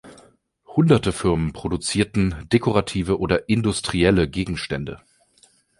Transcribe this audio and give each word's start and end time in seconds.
Hunderte 0.65 1.11
Firmen 1.13 1.53
produzierten 1.53 2.33
dekorative 2.51 3.19
oder 3.19 3.49
industrielle 3.49 4.27
Gegenstände. 4.27 4.99